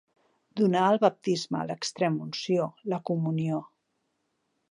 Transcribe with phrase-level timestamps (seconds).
[0.61, 3.63] Donar el baptisme, l'extremunció, la comunió.